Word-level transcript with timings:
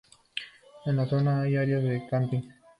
En 0.87 0.95
la 0.95 1.05
zona 1.05 1.41
hay 1.41 1.57
áreas 1.57 1.83
de 1.83 2.07
camping. 2.09 2.41